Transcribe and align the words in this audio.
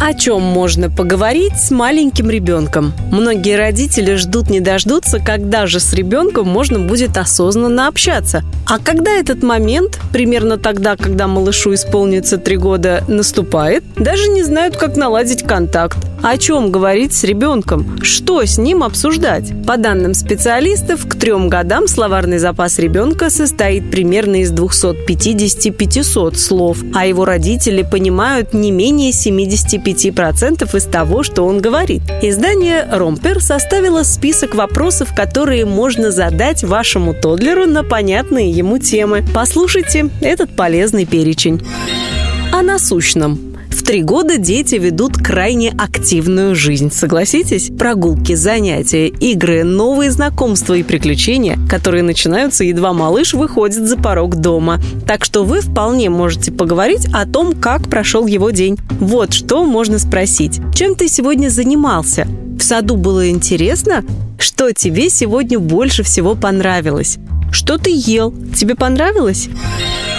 о 0.00 0.14
чем 0.14 0.42
можно 0.42 0.90
поговорить 0.90 1.58
с 1.58 1.70
маленьким 1.70 2.30
ребенком? 2.30 2.92
Многие 3.10 3.56
родители 3.56 4.14
ждут 4.14 4.48
не 4.48 4.60
дождутся, 4.60 5.18
когда 5.18 5.66
же 5.66 5.80
с 5.80 5.92
ребенком 5.92 6.46
можно 6.48 6.78
будет 6.78 7.16
осознанно 7.16 7.88
общаться. 7.88 8.44
А 8.66 8.78
когда 8.78 9.10
этот 9.12 9.42
момент, 9.42 9.98
примерно 10.12 10.56
тогда, 10.56 10.96
когда 10.96 11.26
малышу 11.26 11.74
исполнится 11.74 12.38
три 12.38 12.56
года, 12.56 13.02
наступает, 13.08 13.82
даже 13.96 14.28
не 14.28 14.44
знают, 14.44 14.76
как 14.76 14.96
наладить 14.96 15.42
контакт. 15.42 15.98
О 16.22 16.36
чем 16.36 16.72
говорить 16.72 17.14
с 17.14 17.22
ребенком? 17.24 18.00
Что 18.02 18.44
с 18.44 18.58
ним 18.58 18.82
обсуждать? 18.82 19.52
По 19.66 19.76
данным 19.76 20.14
специалистов, 20.14 21.06
к 21.08 21.14
трем 21.14 21.48
годам 21.48 21.86
словарный 21.86 22.38
запас 22.38 22.78
ребенка 22.78 23.30
состоит 23.30 23.90
примерно 23.90 24.42
из 24.42 24.52
250-500 24.52 26.36
слов, 26.36 26.78
а 26.92 27.06
его 27.06 27.24
родители 27.24 27.82
понимают 27.82 28.52
не 28.52 28.72
менее 28.72 29.12
75 29.12 29.87
95% 29.92 30.76
из 30.76 30.84
того, 30.84 31.22
что 31.22 31.44
он 31.44 31.60
говорит. 31.60 32.02
Издание 32.22 32.86
«Ромпер» 32.90 33.40
составило 33.40 34.02
список 34.02 34.54
вопросов, 34.54 35.14
которые 35.14 35.64
можно 35.64 36.10
задать 36.10 36.64
вашему 36.64 37.14
тодлеру 37.14 37.66
на 37.66 37.84
понятные 37.84 38.50
ему 38.50 38.78
темы. 38.78 39.24
Послушайте 39.34 40.10
этот 40.20 40.54
полезный 40.54 41.06
перечень. 41.06 41.62
О 42.52 42.62
насущном– 42.62 43.40
в 43.70 43.82
три 43.82 44.02
года 44.02 44.38
дети 44.38 44.76
ведут 44.76 45.16
крайне 45.16 45.70
активную 45.70 46.54
жизнь, 46.54 46.90
согласитесь? 46.92 47.70
Прогулки, 47.78 48.34
занятия, 48.34 49.08
игры, 49.08 49.64
новые 49.64 50.10
знакомства 50.10 50.74
и 50.74 50.82
приключения, 50.82 51.58
которые 51.68 52.02
начинаются 52.02 52.64
едва 52.64 52.92
малыш 52.92 53.34
выходит 53.34 53.86
за 53.86 53.96
порог 53.96 54.36
дома. 54.36 54.80
Так 55.06 55.24
что 55.24 55.44
вы 55.44 55.60
вполне 55.60 56.10
можете 56.10 56.50
поговорить 56.52 57.06
о 57.12 57.26
том, 57.26 57.54
как 57.54 57.88
прошел 57.88 58.26
его 58.26 58.50
день. 58.50 58.78
Вот 59.00 59.32
что 59.32 59.64
можно 59.64 59.98
спросить. 59.98 60.60
Чем 60.74 60.94
ты 60.94 61.08
сегодня 61.08 61.48
занимался? 61.48 62.26
В 62.58 62.62
саду 62.62 62.96
было 62.96 63.30
интересно? 63.30 64.04
Что 64.38 64.72
тебе 64.72 65.10
сегодня 65.10 65.58
больше 65.58 66.02
всего 66.02 66.34
понравилось? 66.34 67.18
Что 67.50 67.78
ты 67.78 67.90
ел? 67.92 68.34
Тебе 68.54 68.74
понравилось? 68.74 69.48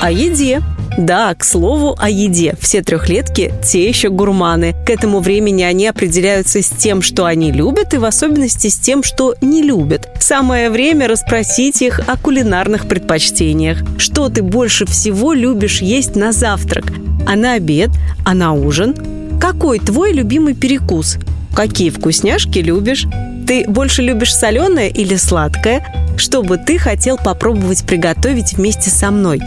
О 0.00 0.10
еде. 0.10 0.62
Да, 0.96 1.34
к 1.34 1.44
слову 1.44 1.94
о 1.98 2.08
еде. 2.08 2.54
Все 2.58 2.82
трехлетки– 2.82 3.52
те 3.62 3.86
еще 3.86 4.08
гурманы. 4.08 4.74
К 4.86 4.90
этому 4.90 5.20
времени 5.20 5.62
они 5.62 5.86
определяются 5.86 6.62
с 6.62 6.70
тем, 6.70 7.02
что 7.02 7.26
они 7.26 7.52
любят, 7.52 7.92
и 7.92 7.98
в 7.98 8.04
особенности 8.04 8.68
с 8.68 8.76
тем, 8.76 9.02
что 9.02 9.34
не 9.42 9.62
любят. 9.62 10.08
Самое 10.20 10.70
время 10.70 11.06
расспросить 11.06 11.82
их 11.82 12.00
о 12.06 12.16
кулинарных 12.16 12.88
предпочтениях. 12.88 13.82
Что 13.98 14.30
ты 14.30 14.42
больше 14.42 14.86
всего 14.86 15.34
любишь 15.34 15.82
есть 15.82 16.16
на 16.16 16.32
завтрак? 16.32 16.86
А 17.26 17.36
на 17.36 17.54
обед? 17.54 17.90
А 18.24 18.32
на 18.32 18.52
ужин? 18.54 18.94
Какой 19.38 19.78
твой 19.80 20.12
любимый 20.12 20.54
перекус? 20.54 21.18
Какие 21.54 21.90
вкусняшки 21.90 22.58
любишь? 22.60 23.06
Ты 23.46 23.64
больше 23.68 24.00
любишь 24.00 24.34
соленое 24.34 24.88
или 24.88 25.16
сладкое? 25.16 25.86
Что 26.16 26.42
бы 26.42 26.56
ты 26.56 26.78
хотел 26.78 27.18
попробовать 27.18 27.84
приготовить 27.84 28.54
вместе 28.54 28.88
со 28.88 29.10
мной? 29.10 29.40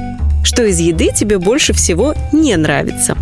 Что 0.44 0.64
из 0.64 0.80
еды 0.80 1.09
тебе 1.16 1.38
больше 1.38 1.73
всего 1.73 2.16
не 2.32 2.56
нравится? 2.56 3.18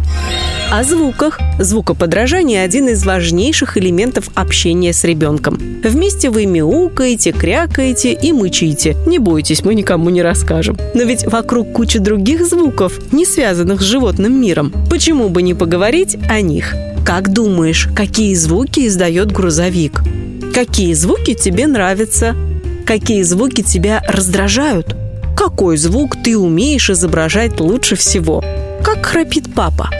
О 0.70 0.84
звуках. 0.84 1.40
Звукоподражание– 1.60 2.62
один 2.64 2.90
из 2.90 3.06
важнейших 3.06 3.78
элементов 3.78 4.30
общения 4.36 4.92
с 4.92 5.06
ребенком. 5.06 5.58
Вместе 5.82 6.30
вы 6.30 6.45
мяукаете, 6.45 7.32
крякаете 7.32 8.12
и 8.12 8.34
мычите. 8.34 8.98
Не 9.06 9.18
бойтесь, 9.18 9.64
мы 9.64 9.76
никому 9.76 10.10
не 10.10 10.22
расскажем. 10.22 10.78
Но 10.94 11.04
ведь 11.04 11.26
вокруг 11.26 11.72
куча 11.72 12.00
других 12.00 12.45
звуков, 12.45 13.00
не 13.14 13.26
связанных 13.26 13.82
с 13.82 13.86
животным 13.86 14.40
миром. 14.42 14.73
Почему 14.90 15.30
бы 15.30 15.42
не 15.42 15.54
поговорить 15.54 16.18
о 16.30 16.42
них? 16.42 16.76
Как 17.06 17.32
думаешь, 17.32 17.88
какие 17.95 18.36
звуки 18.36 18.88
издает 18.88 19.32
грузовик? 19.32 20.04
Какие 20.54 20.94
звуки 20.94 21.34
тебе 21.34 21.66
нравятся? 21.67 22.36
Какие 22.86 23.22
звуки 23.22 23.61
тебя 23.61 24.04
раздражают? 24.08 24.95
Какой 25.37 25.77
звук 25.77 26.15
ты 26.23 26.36
умеешь 26.36 26.89
изображать 26.89 27.59
лучше 27.59 27.95
всего? 27.95 28.43
Как 28.83 29.05
храпит 29.05 29.53
папа? 29.53 29.92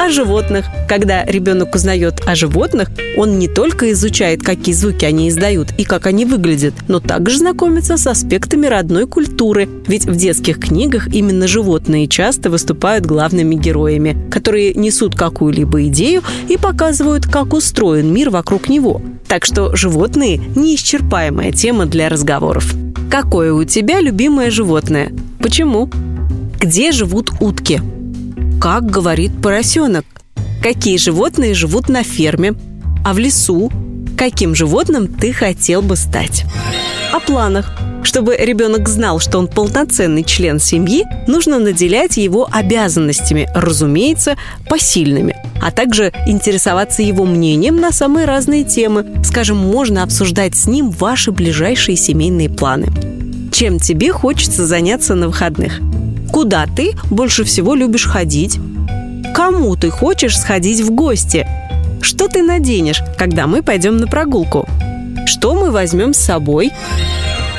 О 0.00 0.08
животных. 0.08 0.66
Когда 0.88 1.24
ребенок 1.24 1.76
узнает 1.76 2.22
о 2.26 2.34
животных, 2.34 2.90
он 3.16 3.38
не 3.38 3.46
только 3.46 3.92
изучает, 3.92 4.42
какие 4.42 4.74
звуки 4.74 5.04
они 5.04 5.28
издают 5.28 5.68
и 5.78 5.84
как 5.84 6.06
они 6.06 6.24
выглядят, 6.24 6.74
но 6.88 6.98
также 6.98 7.38
знакомится 7.38 7.96
с 7.96 8.08
аспектами 8.08 8.66
родной 8.66 9.06
культуры. 9.06 9.68
Ведь 9.86 10.06
в 10.06 10.16
детских 10.16 10.58
книгах 10.58 11.06
именно 11.14 11.46
животные 11.46 12.08
часто 12.08 12.50
выступают 12.50 13.06
главными 13.06 13.54
героями, 13.54 14.28
которые 14.28 14.74
несут 14.74 15.14
какую-либо 15.14 15.86
идею 15.86 16.24
и 16.48 16.56
показывают, 16.56 17.26
как 17.26 17.52
устроен 17.52 18.12
мир 18.12 18.30
вокруг 18.30 18.68
него. 18.68 19.00
Так 19.28 19.44
что 19.44 19.76
животные– 19.76 20.40
неисчерпаемая 20.56 21.52
тема 21.52 21.86
для 21.86 22.08
разговоров. 22.08 22.74
Какое 23.20 23.52
у 23.52 23.64
тебя 23.64 24.00
любимое 24.00 24.48
животное? 24.48 25.10
Почему? 25.40 25.90
Где 26.60 26.92
живут 26.92 27.32
утки? 27.40 27.82
Как 28.60 28.86
говорит 28.86 29.42
поросенок? 29.42 30.04
Какие 30.62 30.98
животные 30.98 31.52
живут 31.52 31.88
на 31.88 32.04
ферме? 32.04 32.54
А 33.04 33.12
в 33.12 33.18
лесу? 33.18 33.72
Каким 34.16 34.54
животным 34.54 35.08
ты 35.08 35.32
хотел 35.32 35.82
бы 35.82 35.96
стать? 35.96 36.44
О 37.12 37.18
планах. 37.18 37.76
Чтобы 38.04 38.36
ребенок 38.36 38.88
знал, 38.88 39.18
что 39.18 39.38
он 39.38 39.48
полноценный 39.48 40.22
член 40.22 40.60
семьи, 40.60 41.04
нужно 41.26 41.58
наделять 41.58 42.16
его 42.16 42.48
обязанностями, 42.50 43.50
разумеется, 43.54 44.36
посильными, 44.68 45.36
а 45.60 45.70
также 45.72 46.12
интересоваться 46.26 47.02
его 47.02 47.26
мнением 47.26 47.80
на 47.80 47.92
самые 47.92 48.26
разные 48.26 48.64
темы. 48.64 49.04
Скажем, 49.24 49.58
можно 49.58 50.04
обсуждать 50.04 50.56
с 50.56 50.66
ним 50.66 50.90
ваши 50.90 51.32
ближайшие 51.32 51.96
семейные 51.96 52.48
планы. 52.48 52.86
Чем 53.50 53.78
тебе 53.78 54.12
хочется 54.12 54.66
заняться 54.66 55.14
на 55.14 55.28
выходных? 55.28 55.80
Куда 56.32 56.66
ты 56.66 56.92
больше 57.10 57.44
всего 57.44 57.74
любишь 57.74 58.06
ходить? 58.06 58.58
Кому 59.34 59.76
ты 59.76 59.90
хочешь 59.90 60.38
сходить 60.38 60.80
в 60.80 60.90
гости? 60.90 61.46
Что 62.00 62.28
ты 62.28 62.42
наденешь, 62.42 63.02
когда 63.16 63.46
мы 63.46 63.62
пойдем 63.62 63.96
на 63.96 64.06
прогулку? 64.06 64.68
Что 65.26 65.54
мы 65.54 65.70
возьмем 65.70 66.14
с 66.14 66.18
собой? 66.18 66.70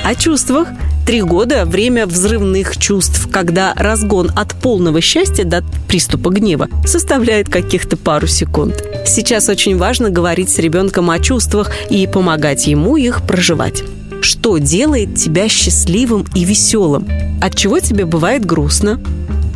О 0.03 0.15
чувствах. 0.15 0.69
Три 1.05 1.21
года– 1.23 1.65
время 1.65 2.05
взрывных 2.05 2.77
чувств, 2.77 3.27
когда 3.31 3.73
разгон 3.75 4.31
от 4.35 4.53
полного 4.53 5.01
счастья 5.01 5.43
до 5.43 5.63
приступа 5.87 6.29
гнева 6.29 6.67
составляет 6.85 7.49
каких-то 7.49 7.97
пару 7.97 8.27
секунд. 8.27 8.83
Сейчас 9.07 9.49
очень 9.49 9.75
важно 9.77 10.11
говорить 10.11 10.51
с 10.51 10.59
ребенком 10.59 11.09
о 11.09 11.17
чувствах 11.17 11.71
и 11.89 12.05
помогать 12.05 12.67
ему 12.67 12.95
их 12.95 13.23
проживать. 13.25 13.83
Что 14.29 14.59
делает 14.59 15.15
тебя 15.15 15.49
счастливым 15.49 16.23
и 16.35 16.43
веселым? 16.43 17.09
От 17.41 17.55
чего 17.55 17.79
тебе 17.79 18.05
бывает 18.05 18.45
грустно? 18.45 19.01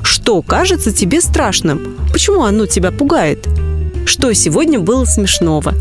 Что 0.01 0.41
кажется 0.41 0.91
тебе 0.91 1.21
страшным? 1.21 1.95
Почему 2.11 2.41
оно 2.41 2.65
тебя 2.65 2.89
пугает? 2.89 3.47
Что 4.07 4.33
сегодня 4.33 4.79
было 4.79 5.05
смешного? 5.05 5.75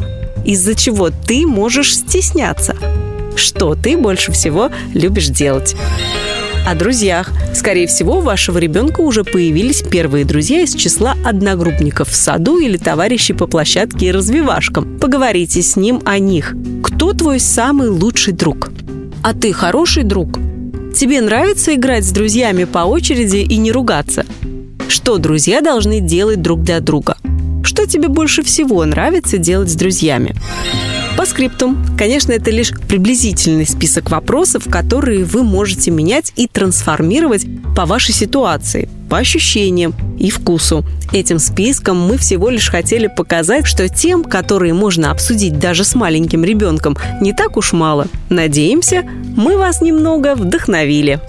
Из-за 0.44 0.74
чего 0.74 1.08
ты 1.08 1.46
можешь 1.46 1.96
стесняться? 1.96 2.76
Что 3.34 3.74
ты 3.74 3.96
больше 3.96 4.30
всего 4.30 4.70
любишь 4.92 5.28
делать? 5.28 5.74
О 6.64 6.76
друзьях. 6.76 7.32
Скорее 7.54 7.88
всего, 7.88 8.18
у 8.18 8.20
вашего 8.20 8.58
ребенка 8.58 9.00
уже 9.00 9.24
появились 9.24 9.82
первые 9.82 10.24
друзья 10.24 10.62
из 10.62 10.74
числа 10.74 11.16
одногруппников 11.24 12.08
в 12.08 12.14
саду 12.14 12.58
или 12.58 12.76
товарищей 12.76 13.32
по 13.32 13.48
площадке 13.48 14.06
и 14.06 14.12
развивашкам. 14.12 14.98
Поговорите 15.00 15.60
с 15.60 15.74
ним 15.74 16.00
о 16.04 16.20
них. 16.20 16.54
Кто 16.84 17.14
твой 17.14 17.40
самый 17.40 17.88
лучший 17.88 18.32
друг? 18.32 18.70
А 19.24 19.34
ты 19.34 19.52
хороший 19.52 20.04
друг? 20.04 20.38
Тебе 20.94 21.20
нравится 21.20 21.74
играть 21.74 22.04
с 22.04 22.12
друзьями 22.12 22.62
по 22.62 22.80
очереди 22.80 23.38
и 23.38 23.56
не 23.56 23.72
ругаться? 23.72 24.24
Что 24.86 25.18
друзья 25.18 25.62
должны 25.62 25.98
делать 25.98 26.42
друг 26.42 26.62
для 26.62 26.78
друга? 26.78 27.16
Что 27.64 27.86
тебе 27.86 28.06
больше 28.06 28.44
всего 28.44 28.84
нравится 28.84 29.36
делать 29.36 29.70
с 29.70 29.74
друзьями? 29.74 30.36
По 31.22 31.26
скриптум. 31.26 31.78
Конечно, 31.96 32.32
это 32.32 32.50
лишь 32.50 32.72
приблизительный 32.88 33.64
список 33.64 34.10
вопросов, 34.10 34.64
которые 34.68 35.22
вы 35.22 35.44
можете 35.44 35.92
менять 35.92 36.32
и 36.34 36.48
трансформировать 36.48 37.46
по 37.76 37.86
вашей 37.86 38.12
ситуации, 38.12 38.88
по 39.08 39.18
ощущениям 39.18 39.94
и 40.18 40.30
вкусу. 40.30 40.84
Этим 41.12 41.38
списком 41.38 42.00
мы 42.00 42.18
всего 42.18 42.48
лишь 42.48 42.68
хотели 42.68 43.06
показать, 43.06 43.68
что 43.68 43.88
тем, 43.88 44.24
которые 44.24 44.74
можно 44.74 45.12
обсудить 45.12 45.60
даже 45.60 45.84
с 45.84 45.94
маленьким 45.94 46.42
ребенком, 46.42 46.96
не 47.20 47.32
так 47.32 47.56
уж 47.56 47.72
мало. 47.72 48.08
Надеемся, 48.28 49.04
мы 49.36 49.56
вас 49.56 49.80
немного 49.80 50.34
вдохновили. 50.34 51.20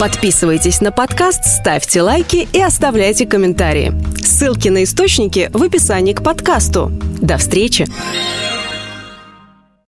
Подписывайтесь 0.00 0.80
на 0.80 0.92
подкаст, 0.92 1.44
ставьте 1.44 2.00
лайки 2.00 2.48
и 2.54 2.62
оставляйте 2.62 3.26
комментарии. 3.26 3.92
Ссылки 4.18 4.70
на 4.70 4.82
источники 4.82 5.50
в 5.52 5.62
описании 5.62 6.14
к 6.14 6.22
подкасту. 6.22 6.90
До 7.20 7.36
встречи! 7.36 7.86